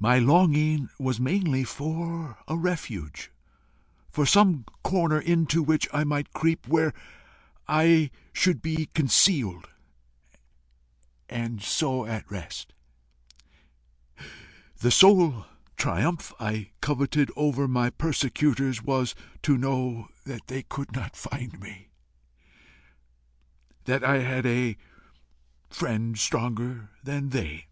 My 0.00 0.18
longing 0.18 0.88
was 0.98 1.20
mainly 1.20 1.62
for 1.62 2.36
a 2.48 2.56
refuge, 2.56 3.30
for 4.10 4.26
some 4.26 4.64
corner 4.82 5.20
into 5.20 5.62
which 5.62 5.86
I 5.92 6.02
might 6.02 6.32
creep, 6.32 6.66
where 6.66 6.92
I 7.68 8.10
should 8.32 8.60
be 8.60 8.86
concealed 8.92 9.68
and 11.28 11.62
so 11.62 12.06
at 12.06 12.28
rest. 12.28 12.74
The 14.78 14.90
sole 14.90 15.46
triumph 15.76 16.32
I 16.40 16.70
coveted 16.80 17.30
over 17.36 17.68
my 17.68 17.90
persecutors 17.90 18.82
was 18.82 19.14
to 19.44 19.56
know 19.56 20.08
that 20.24 20.48
they 20.48 20.64
could 20.64 20.90
not 20.90 21.14
find 21.14 21.60
me 21.60 21.90
that 23.84 24.02
I 24.02 24.22
had 24.24 24.44
a 24.44 24.76
friend 25.70 26.18
stronger 26.18 26.90
than 27.04 27.28
they. 27.28 27.66